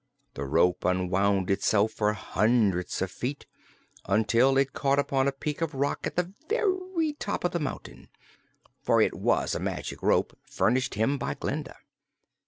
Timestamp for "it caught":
4.57-4.97